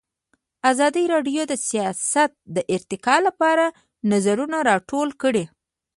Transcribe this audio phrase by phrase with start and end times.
[0.71, 3.65] ازادي راډیو د سیاست د ارتقا لپاره
[4.11, 5.45] نظرونه راټول کړي.